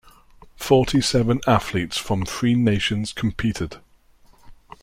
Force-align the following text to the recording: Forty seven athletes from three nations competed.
Forty 0.55 0.99
seven 0.99 1.41
athletes 1.45 1.95
from 1.95 2.25
three 2.25 2.55
nations 2.55 3.13
competed. 3.13 3.77